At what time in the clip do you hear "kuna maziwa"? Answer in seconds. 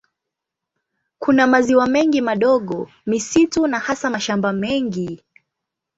1.19-1.87